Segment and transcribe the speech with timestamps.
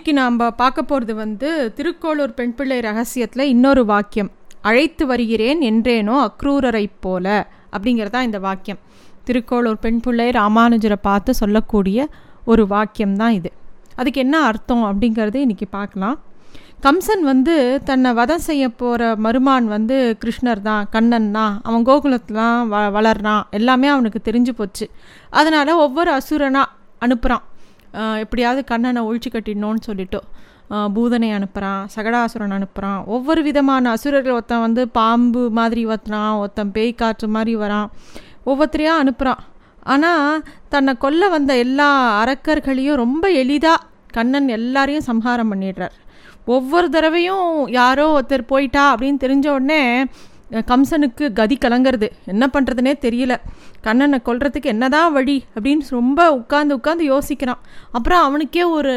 [0.00, 1.48] இன்னைக்கு நாம் பார்க்க போகிறது வந்து
[1.78, 4.30] திருக்கோளூர் பெண் பிள்ளை ரகசியத்தில் இன்னொரு வாக்கியம்.
[4.68, 7.26] அழைத்து வருகிறேன் என்றேனோ அக்ரூரரை போல
[7.74, 8.78] அப்படிங்கிறதா இந்த வாக்கியம்.
[9.26, 12.06] திருக்கோளூர் பெண் பிள்ளை ராமானுஜரை பார்த்து சொல்லக்கூடிய
[12.52, 13.52] ஒரு வாக்கியம் தான் இது.
[13.98, 16.16] அதுக்கு என்ன அர்த்தம் அப்படிங்கிறது இன்றைக்கி பார்க்கலாம்.
[16.86, 17.56] கம்சன் வந்து
[17.90, 23.44] தன்னை வதம் செய்ய போகிற மருமான் வந்து கிருஷ்ணர் தான் கண்ணன் தான் அவன் கோகுலத்துலாம் வ வளர்றான்.
[23.60, 24.88] எல்லாமே அவனுக்கு தெரிஞ்சு போச்சு.
[25.40, 26.68] அதனால் ஒவ்வொரு அசுரனாக
[27.06, 27.46] அனுப்புகிறான்
[27.92, 30.20] எப்படியாவது கண்ணனை ஒழிச்சு கட்டிடணும்னு சொல்லிட்டு
[30.94, 37.28] பூதனை அனுப்புகிறான் சகடாசுரன் அனுப்புகிறான் ஒவ்வொரு விதமான அசுரர்கள் ஒருத்தன் வந்து பாம்பு மாதிரி வத்துறான் ஒருத்தன் பேய் காற்று
[37.28, 37.88] மாதிரி வரான்.
[38.46, 39.42] ஒவ்வொருத்தரையாக அனுப்புகிறான்
[39.82, 41.88] ஆனால் தன்னை கொல்ல வந்த எல்லா
[42.24, 45.96] அரக்கர்களையும் ரொம்ப எளிதாக கண்ணன் எல்லாரையும் சம்ஹாரம் பண்ணிடுறார்.
[46.44, 49.82] ஒவ்வொரு தடவையும் யாரோ ஒருத்தர் போயிட்டா அப்படின்னு தெரிஞ்ச உடனே
[50.50, 52.08] கம்சனுக்கு கதி கலங்கிறது.
[52.24, 53.34] என்ன பண்ணுறதுனே தெரியல.
[53.80, 57.60] கண்ணனை கொல்றதுக்கு என்னதான் வழி அப்படின்னு ரொம்ப உட்காந்து உட்காந்து யோசிக்கிறான்.
[57.92, 58.94] அப்புறம் அவனுக்கே ஒரு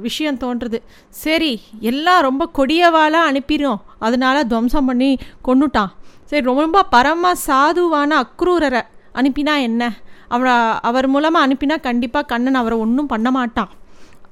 [0.00, 0.78] விஷயம் தோன்றுறது
[1.08, 5.92] சரி எல்லாம் ரொம்ப கொடியவாளாக அனுப்பிடும் அதனால துவம்சம் பண்ணி கொண்டுட்டான்
[6.24, 8.82] சரி ரொம்ப பரம சாதுவான அக்ரூரரை
[9.20, 9.82] அனுப்பினா என்ன?
[10.28, 10.54] அவரை
[10.88, 13.70] அவர் மூலமாக அனுப்பினா கண்டிப்பாக கண்ணன் அவரை ஒன்றும் பண்ண மாட்டான்.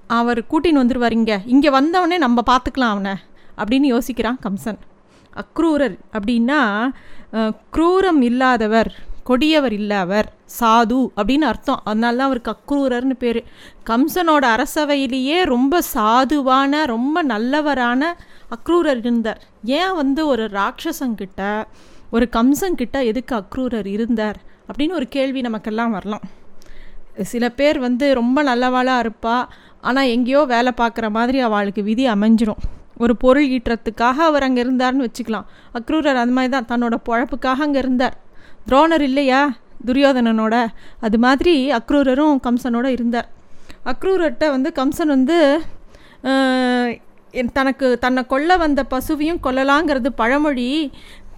[0.06, 1.36] அவர் கூட்டின்னு வந்துடுவார் இங்கே.
[1.46, 3.12] இங்கே வந்தவொடனே நம்ம பார்த்துக்கலாம் அவனை
[3.56, 4.80] அப்படின்னு யோசிக்கிறான் கம்சன்.
[5.42, 6.60] அக்ரூரர் அப்படின்னா
[7.76, 8.90] குரூரம் இல்லாதவர்
[9.28, 11.80] கொடியவர் இல்லாதவர் சாது அப்படின்னு அர்த்தம்.
[11.84, 13.38] அதனால தான் அவருக்கு அக்ரூரர்னு பேர்.
[13.90, 18.10] கம்சனோட அரசவையிலேயே ரொம்ப சாதுவான ரொம்ப நல்லவரான
[18.56, 19.40] அக்ரூரர் இருந்தார்.
[19.80, 21.40] ஏன் வந்து ஒரு ராட்சசங்கிட்ட
[22.16, 26.26] ஒரு கம்சங்கிட்ட எதுக்கு அக்ரூரர் இருந்தார் அப்படின்னு ஒரு கேள்வி நமக்கெல்லாம் வரலாம்.
[27.32, 29.38] சில பேர் வந்து ரொம்ப நல்லவாளாக இருப்பா
[29.80, 32.62] ஆனால் எங்கேயோ வேலை பார்க்குற மாதிரி அவளுக்கு விதி அமைஞ்சிரும்.
[33.02, 35.46] ஒரு பொருள் ஈட்டுறதுக்காக அவர் அங்கே இருந்தார்னு வச்சுக்கலாம்.
[35.78, 38.16] அக்ரூரர் அந்த மாதிரி தான் தன்னோட பொழப்புக்காக அங்கே இருந்தார்.
[38.68, 39.42] துரோணர் இல்லையா?
[39.86, 40.56] துரியோதனனோட.
[41.06, 43.28] அது மாதிரி அக்ரூரரும் கம்சனோட இருந்தார்.
[43.92, 45.38] அக்ரூரர்கிட்ட வந்து கம்சன் வந்து
[47.56, 50.66] தனக்கு தன்னை கொல்ல வந்த பசுவையும் கொல்லலாங்கிறது பழமொழி.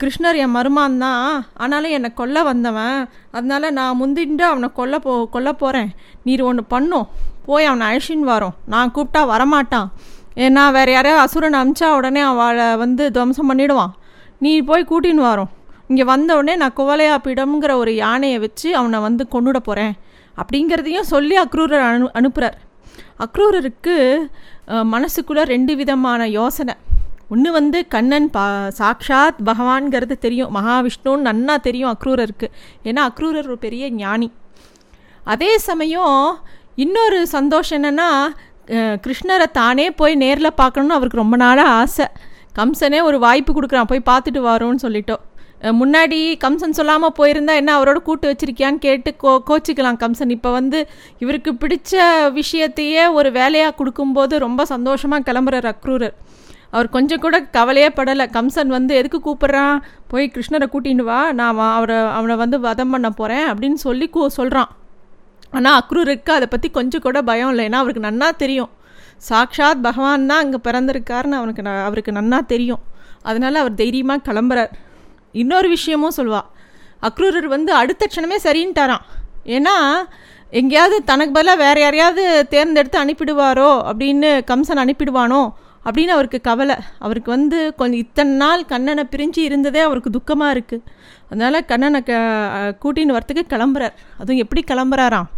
[0.00, 1.26] கிருஷ்ணர் என் மருமான் தான்.
[1.62, 2.98] ஆனாலும் என்னை கொல்ல வந்தவன்.
[3.36, 5.90] அதனால நான் முந்தின்ட்டு அவனை கொல்ல போ கொல்ல போகிறேன்
[6.26, 7.06] நீர் ஒன்று பண்ணும்
[7.46, 9.88] போய் அவனை அழிச்சின்னு வரோம் நான் கூப்பிட்டா வரமாட்டான்.
[10.36, 13.92] ஏன்னா வேறு யாரையா அசுரன் அமிச்சா உடனே அவளை வந்து துவம்சம் பண்ணிவிடுவான்
[14.38, 15.52] நீ போய் கூட்டின்னு வரோம்
[15.88, 19.94] இங்கே வந்த உடனே நான் குவலையாப்பிடம்ங்கிற ஒரு யானையை வச்சு அவனை வந்து கொண்டுட போகிறேன்
[20.36, 22.56] அப்படிங்கிறதையும் சொல்லி அக்ரூரர் அனு அனுப்புகிறார்
[23.24, 23.96] அக்ரூரருக்கு
[24.94, 26.74] மனசுக்குள்ளே ரெண்டு விதமான யோசனை.
[27.28, 28.44] ஒன்று வந்து கண்ணன் பா
[28.78, 30.50] சாக்ஷாத் பகவான்கிறது தெரியும்.
[30.56, 32.48] மகாவிஷ்ணுன்னு நன்னா தெரியும் அக்ரூரருக்கு.
[32.84, 34.28] ஏன்னா அக்ரூரர் ஒரு பெரிய ஞானி.
[35.24, 36.18] அதே சமயம்
[36.84, 38.08] இன்னொரு சந்தோஷம் என்னென்னா
[39.04, 42.06] கிருஷ்ணரை தானே போய் நேரில் பார்க்கணுன்னு அவருக்கு ரொம்ப நாளாக ஆசை.
[42.58, 45.22] கம்சனே ஒரு வாய்ப்பு கொடுக்குறான் போய் பார்த்துட்டு வரோன்னு சொல்லிட்டோம்.
[45.80, 50.32] முன்னாடி கம்சன் சொல்லாமல் போயிருந்தா என்ன அவரோட கூட்டு வச்சிருக்கியான்னு கேட்டு கோ கோச்சிக்கலாம் கம்சன்.
[50.36, 50.78] இப்போ வந்து
[51.22, 52.02] இவருக்கு பிடிச்ச
[52.40, 56.16] விஷயத்தையே ஒரு வேலையாக கொடுக்கும்போது ரொம்ப சந்தோஷமாக கிளம்புறார் அக்ரூரர்.
[56.70, 58.26] அவர் கொஞ்சம் கூட கவலையே படலை.
[58.36, 59.76] கம்சன் வந்து எதுக்கு கூப்பிட்றான்?
[60.12, 61.20] போய் கிருஷ்ணரை கூட்டின்னு வா.
[61.40, 64.70] நான் அவரை அவனை வந்து வதம் பண்ண போகிறேன் அப்படின்னு சொல்லி கூ சொல்கிறான்
[65.56, 67.64] ஆனால் அக்ரூருக்கு அதை பற்றி கொஞ்சம் கூட பயம் இல்லை.
[67.68, 68.70] ஏன்னா அவருக்கு நன்னா தெரியும்.
[69.28, 72.82] சாக்ஷாத் பகவான் தான் அங்கே பிறந்திருக்காருன்னு அவனுக்கு அவருக்கு நன்னா தெரியும்.
[73.30, 74.72] அதனால் அவர் தைரியமாக கிளம்புறார்.
[75.42, 76.48] இன்னொரு விஷயமும் சொல்லுவாள்
[77.08, 79.04] அக்ரூரர் வந்து அடுத்த க்ஷணமே சரின்ட்டாரான்
[79.56, 79.76] ஏன்னா
[80.58, 85.40] எங்கேயாவது தனக்கு பதிலாக வேறு யாரையாவது தேர்ந்தெடுத்து அனுப்பிடுவாரோ அப்படின்னு கம்சன் அனுப்பிடுவானோ
[85.86, 86.76] அப்படின்னு அவருக்கு கவலை.
[87.04, 90.86] அவருக்கு வந்து கொஞ்சம் இத்தனை நாள் கண்ணனை பிரிஞ்சு இருந்ததே அவருக்கு துக்கமாக இருக்குது
[91.30, 92.12] அதனால் கண்ணனை க
[92.82, 93.96] கூட்டின்னு வரத்துக்கு கிளம்புறார்.
[94.20, 95.28] அதுவும் எப்படி கிளம்புறாராம்?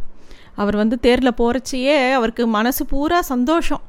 [0.56, 3.82] அவர் வந்து தேரில் போகிறச்சியே அவருக்கு மனசு பூரா சந்தோஷம்.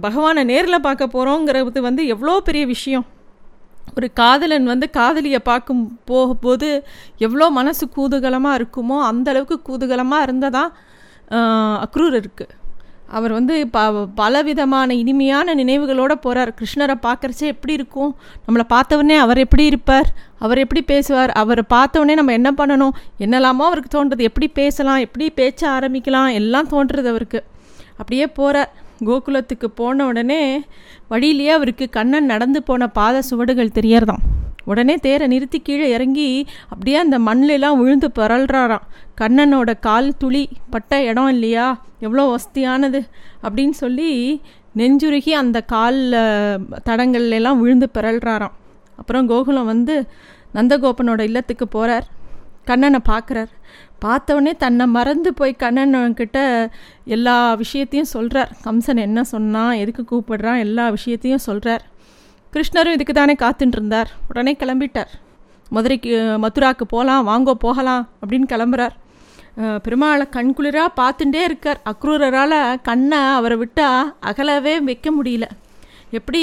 [0.00, 3.06] பகவானை நேரில் பார்க்க போகிறோங்கிறது வந்து எவ்வளோ பெரிய விஷயம்.
[3.96, 6.68] ஒரு காதலன் வந்து காதலியை பார்க்கும் போகும்போது
[7.18, 10.70] எவ்வளோ மனசு கூதுகலமாக இருக்குமோ அந்தளவுக்கு கூதுகலமாக இருந்ததான்
[11.86, 12.54] அக்ரூர் இருக்குது
[13.10, 18.16] அவர் வந்து ப பலவிதமான இனிமையான நினைவுகளோடு போகிறார் கிருஷ்ணரை பார்க்குறச்சே எப்படி இருக்கும்?
[18.48, 20.12] நம்மளை பார்த்தவொடனே அவர் எப்படி இருப்பார்?
[20.38, 21.30] அவர் எப்படி பேசுவார்?
[21.30, 22.94] அவரை பார்த்தவொடனே நம்ம என்ன பண்ணணும்?
[23.18, 24.18] என்னெல்லாமோ அவருக்கு தோன்றது.
[24.18, 24.96] எப்படி பேசலாம்?
[24.96, 26.32] எப்படி பேச்ச ஆரம்பிக்கலாம்?
[26.32, 27.44] எல்லாம் தோன்றுறது அவருக்கு.
[27.92, 28.72] அப்படியே போகிறார்
[29.04, 30.62] கோகுலத்துக்கு போன உடனே
[31.08, 34.24] வழியிலேயே அவருக்கு கண்ணன் நடந்து போன பாத சுவடுகள் தெரியறதாம்.
[34.64, 38.86] உடனே தேரை நிறுத்தி கீழே இறங்கி அப்படியே அந்த மண்ணிலெல்லாம் விழுந்து பரல்றாராம்.
[39.20, 41.82] கண்ணனோட கால் துளி பட்ட இடம் இல்லையா?
[42.00, 43.00] எவ்வளோ வசதியானது
[43.42, 44.42] அப்படின்னு சொல்லி
[44.76, 46.18] நெஞ்சுருகி அந்த காலில்
[46.84, 48.56] தடங்கள்லாம் விழுந்து பிறல்றாராம்
[48.96, 50.06] அப்புறம் கோகுலம் வந்து
[50.54, 52.06] நந்தகோபனோட இல்லத்துக்கு போகிறார்
[52.64, 53.52] கண்ணனை பார்க்குறார்.
[54.04, 56.68] பார்த்தவொடனே தன்னை மறந்து போய் கண்ணன்கிட்ட
[57.04, 59.72] எல்லா விஷயத்தையும் சொல்கிறார் கம்சன் என்ன சொன்னான்?
[59.72, 60.58] எதுக்கு கூப்பிடுறான்?
[60.58, 61.84] எல்லா விஷயத்தையும் சொல்கிறார்
[62.54, 65.10] கிருஷ்ணரும் இதுக்கு தானே காத்துட்டு இருந்தார் உடனே கிளம்பிட்டார்.
[65.74, 66.12] மதுரைக்கு
[66.44, 68.94] மதுராக்கு போகலாம் வாங்கோ போகலாம் அப்படின்னு கிளம்புறார்.
[69.84, 71.80] பெருமாளை கண்குளிராக பார்த்துட்டே இருக்கார்.
[71.90, 72.58] அக்ரூரரால்
[72.88, 75.46] கண்ணை அவரை விட்டால் அகலவே வைக்க முடியல.
[76.18, 76.42] எப்படி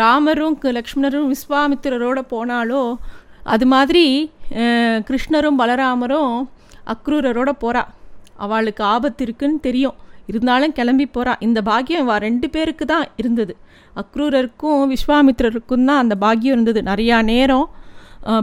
[0.00, 2.82] ராமரும் லக்ஷ்மணரும் விஸ்வாமித்திரரோட போனாலோ
[3.54, 4.04] அது மாதிரி
[5.08, 6.34] கிருஷ்ணரும் பலராமரும்
[6.94, 7.82] அக்ரூரரோட போகிறா
[8.44, 9.96] அவளுக்கு ஆபத்து இருக்குன்னு தெரியும்.
[10.30, 13.54] இருந்தாலும் கிளம்பி போகிறா இந்த பாக்கியம் வா ரெண்டு பேருக்கு தான் இருந்தது.
[14.02, 16.82] அக்ரூரருக்கும் விஸ்வாமித்ரருக்கும் தான் அந்த பாக்கியம் இருந்தது.
[16.90, 17.66] நிறையா நேரம்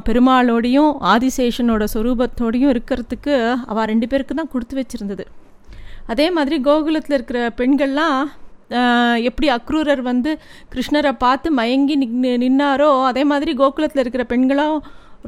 [0.08, 3.34] பெருமாளோடையும் ஆதிசேஷனோட சொரூபத்தோடையும் இருக்கிறதுக்கு
[3.72, 5.26] அவள் ரெண்டு பேருக்கு தான் கொடுத்து வச்சுருந்தது.
[6.12, 8.20] அதே மாதிரி கோகுலத்தில் இருக்கிற பெண்கள்லாம்
[9.28, 10.32] எப்படி அக்ரூரர் வந்து
[10.72, 11.96] கிருஷ்ணரை பார்த்து மயங்கி
[12.44, 14.78] நின்னாரோ அதே மாதிரி கோகுலத்தில் இருக்கிற பெண்களும்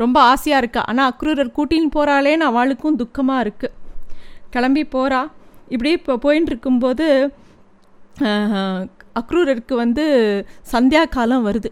[0.02, 0.82] ரொம்ப ஆசையாக இருக்கா.
[0.90, 3.76] ஆனால் அக்ரூரர் கூட்டின்னு போகிறாளேன்னு அவளுக்கும் துக்கமாக இருக்குது
[4.56, 5.22] கிளம்பி போகிறா
[5.74, 7.08] இப்படி இப்போ போயின்னு இருக்கும்போது
[9.20, 10.04] அக்ரூரருக்கு வந்து
[10.74, 11.70] சந்தியா காலம் வருது.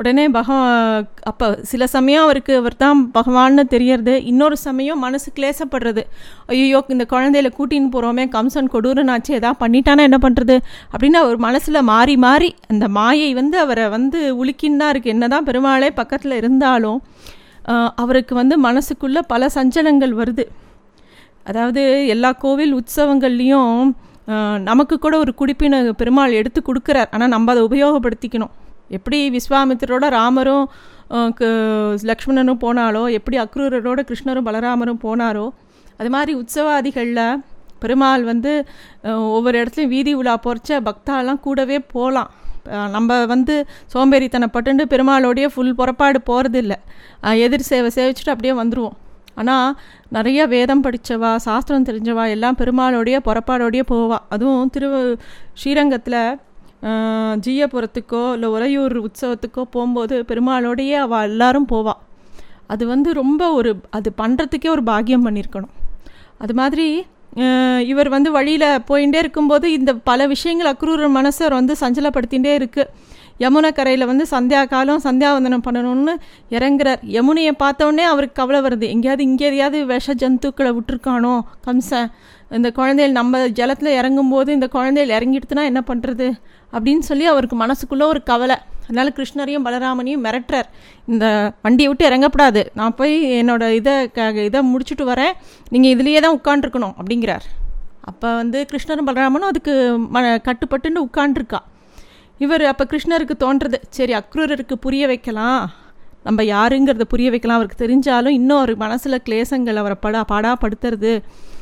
[0.00, 4.14] உடனே பகவான் அப்போ சில சமயம் அவருக்கு அவர் தான் பகவான்னு தெரியறது.
[4.30, 6.02] இன்னொரு சமயம் மனசு கிளேசப்படுறது.
[6.52, 10.56] ஐயோ இந்த குழந்தையில கூட்டின்னு போகிறோமே கம்சன் கொடூரனாச்சு ஏதாவது பண்ணிட்டானா என்ன பண்ணுறது
[10.92, 15.48] அப்படின்னு அவர் மனசில் மாறி மாறி அந்த மாயை வந்து அவரை வந்து உலுக்கின்னு தான் இருக்குது என்ன தான்
[15.50, 17.00] பெருமாளே பக்கத்தில் இருந்தாலும்
[18.04, 20.46] அவருக்கு வந்து மனசுக்குள்ளே பல சஞ்சலங்கள் வருது.
[21.48, 21.82] அதாவது
[22.14, 23.76] எல்லா கோவில் உற்சவங்கள்லேயும்
[24.68, 27.08] நமக்கு கூட ஒரு குடிப்பின பெருமாள் எடுத்து கொடுக்குறார்.
[27.14, 28.52] ஆனால் நம்ம அதை உபயோகப்படுத்திக்கணும்.
[28.96, 30.66] எப்படி விஸ்வாமித்திரோட ராமரும்
[32.10, 35.46] லக்ஷ்மணனும் போனாலோ எப்படி அக்ரூரரோட கிருஷ்ணரும் பலராமரும் போனாரோ
[36.00, 37.24] அது மாதிரி உற்சவாதிகளில்
[37.82, 38.52] பெருமாள் வந்து
[39.36, 42.30] ஒவ்வொரு இடத்துலையும் வீதி உலா பொறிச்ச பக்தாலாம் கூடவே போகலாம்
[42.96, 43.54] நம்ம வந்து
[43.94, 46.78] சோம்பேறித்தனப்பட்டு பெருமாளோடைய ஃபுல் புறப்பாடு போகிறது இல்லை
[47.46, 48.96] எதிர் சேவை சேவிச்சுட்டு அப்படியே வந்துடுவோம்
[49.34, 49.76] ஆனால்
[50.08, 54.18] நிறைய வேதம் படித்தவா சாஸ்திரம் தெரிஞ்சவா எல்லாம் பெருமாளோடைய புறப்பாடோடைய போவா.
[54.28, 55.18] அதுவும் திரு
[55.54, 56.38] ஸ்ரீரங்கத்தில்
[57.46, 62.00] ஜீயபுரத்துக்கோ இல்லை உறையூர் உற்சவத்துக்கோ போகும்போது பெருமாளோடையே அவள் எல்லாரும் போவாள்
[62.66, 65.72] அது வந்து ரொம்ப ஒரு அது பண்ணுறதுக்கே ஒரு பாக்கியம் பண்ணியிருக்கணும்
[66.38, 67.04] அது மாதிரி
[67.78, 72.90] இவர் வந்து வழியில் போயிட்டே இருக்கும்போது இந்த பல விஷயங்கள் அக்ரூர் மனசை வந்து சஞ்சலப்படுத்திகிட்டே இருக்குது
[73.42, 76.14] யமுனை கரையில் வந்து சந்தியா காலம் சந்தியாவந்தனம் பண்ணணும்னு
[76.56, 77.00] இறங்குறார்.
[77.16, 78.86] யமுனையை பார்த்தோன்னே அவருக்கு கவலை வருது.
[78.94, 81.34] எங்கேயாவது இங்கே எதையாவது விஷ ஜந்துக்களை விட்டுருக்கானோ
[81.66, 82.10] கம்சன்
[82.56, 86.28] இந்த குழந்தைகள் நம்ம ஜலத்தில் இறங்கும்போது இந்த குழந்தைகள் இறங்கிடுத்துனா என்ன பண்ணுறது
[86.72, 88.58] அப்படின்னு சொல்லி அவருக்கு மனசுக்குள்ளே ஒரு கவலை.
[88.84, 90.68] அதனால் கிருஷ்ணரையும் பலராமனையும் மிரட்டுறார்.
[91.12, 91.24] இந்த
[91.64, 92.62] வண்டியை விட்டு இறங்கப்படாது.
[92.78, 95.34] நான் போய் என்னோடய இதை க இதை முடிச்சுட்டு வரேன்.
[95.74, 97.46] நீங்கள் இதுலேயே தான் உட்காண்ட்ருக்கணும் அப்படிங்கிறார்.
[98.10, 99.74] அப்போ வந்து கிருஷ்ணரும் பலராமனும் அதுக்கு
[100.14, 101.60] ம கட்டுப்பட்டுன்னு உட்காண்ட்ருக்கா
[102.38, 105.72] இவர் அப்போ கிருஷ்ணருக்கு தோன்றது சரி அக்ரூரருக்கு புரிய வைக்கலாம்.
[106.26, 107.58] நம்ம யாருங்கிறத புரிய வைக்கலாம்.
[107.60, 111.12] அவருக்கு தெரிஞ்சாலும் இன்னும் அவர் மனசில் கிளேசங்கள் அவரை படா பாடாப்படுத்துறது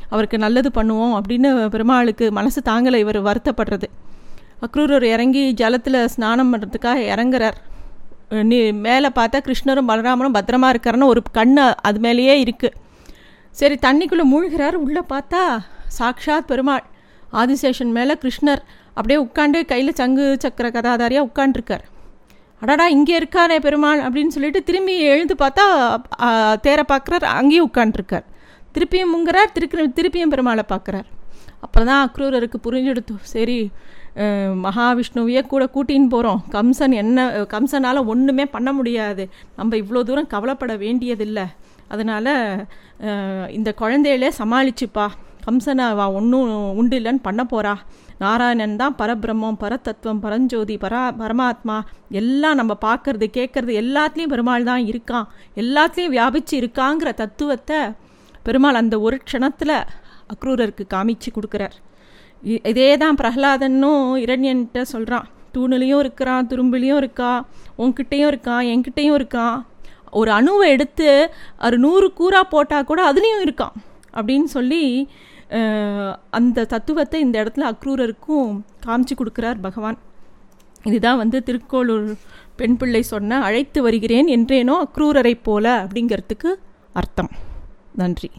[0.09, 3.89] அவருக்கு நல்லது பண்ணுவோம் அப்படின்னு பெருமாளுக்கு மனசு தாங்கலை இவர் வருத்தப்படுறது.
[4.67, 7.59] அக்ரூரர் இறங்கி ஜலத்தில் ஸ்நானம் பண்ணுறதுக்காக இறங்குறார்.
[8.51, 11.57] நீ மேலே பார்த்தா கிருஷ்ணரும் பலராமனும் பத்திரமா இருக்காருன்னு ஒரு கண்
[11.89, 12.77] அது மேலேயே இருக்குது
[13.61, 14.77] சரி தண்ணிக்குள்ளே மூழ்கிறார்.
[14.85, 15.41] உள்ளே பார்த்தா
[15.99, 16.85] சாக்ஷாத் பெருமாள்.
[17.33, 18.63] ஆதிசேஷன் மேலே கிருஷ்ணர்.
[18.97, 21.87] அப்படியே உட்காந்து கையில் சங்கு சக்கர கதாதாரியாக உட்காண்டிருக்கார்
[22.63, 25.65] அடாடா இங்கே இருக்காரே பெருமாள் அப்படின்னு சொல்லிட்டு திரும்பி எழுந்து பார்த்தா
[26.67, 28.27] தேரை பார்க்குறார் அங்கேயும் உட்காண்ட்ருக்கார்
[28.75, 31.09] திருப்பியும் முங்குறார் திருக்கு திருப்பியும் பெருமாளை பார்க்குறார்.
[31.65, 33.57] அப்புறம் தான் அக்ரூரருக்கு புரிஞ்செடுத்து சரி
[34.67, 39.25] மகாவிஷ்ணுவையே கூட கூட்டின்னு போகிறோம் கம்சன் என்ன கம்சனால் ஒன்றுமே பண்ண முடியாது.
[39.59, 41.47] நம்ம இவ்வளோ தூரம் கவலைப்பட வேண்டியதில்லை.
[41.95, 42.33] அதனால்
[43.59, 45.07] இந்த குழந்தையிலே சமாளிச்சுப்பா.
[45.47, 46.51] கம்சனை அவ ஒன்றும்
[46.81, 47.75] உண்டு இல்லைன்னு பண்ண போகிறா
[48.23, 51.77] நாராயணன் தான் பரபிரம்மம் பரதத்துவம் பரஞ்சோதி பரா பரமாத்மா.
[52.21, 55.27] எல்லாம் நம்ம பார்க்கறது கேட்கறது எல்லாத்துலேயும் பெருமாள் தான் இருக்கான்.
[55.63, 57.81] எல்லாத்துலேயும் வியாபிச்சு இருக்காங்கிற தத்துவத்தை
[58.47, 59.77] பெருமாள் அந்த ஒரு க்ஷணத்தில்
[60.35, 61.77] அக்ரூரருக்கு காமிச்சு கொடுக்குறார்.
[62.71, 67.33] இதே தான் பிரகலாதனும் இரண்யன்கிட்ட சொல்கிறான் தூணுலேயும் இருக்கிறான் துரும்புலேயும் இருக்கா
[67.83, 69.57] உன்கிட்டையும் இருக்கான் என்கிட்டையும் இருக்கான்.
[70.21, 71.09] ஒரு அணுவை எடுத்து
[71.67, 73.75] அது நூறு கூறாக போட்டால் கூட அதுலேயும் இருக்கான்.
[74.19, 74.83] அப்படின்னு சொல்லி
[76.39, 78.51] அந்த தத்துவத்தை இந்த இடத்துல அக்ரூரருக்கும்
[78.87, 79.99] காமிச்சு கொடுக்குறார் பகவான்.
[80.89, 82.11] இதுதான் வந்து திருக்கோளூர்
[82.61, 86.51] பெண் பிள்ளை சொன்ன அழைத்து வருகிறேன் என்றேனோ அக்ரூரரை போல அப்படிங்கிறதுக்கு
[87.01, 87.33] அர்த்தம்.
[88.03, 88.31] நன்றி.